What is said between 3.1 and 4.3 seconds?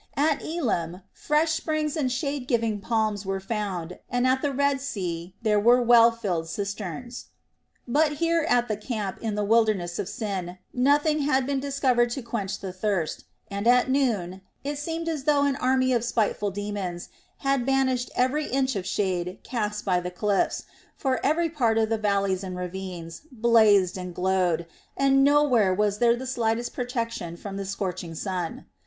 were found, and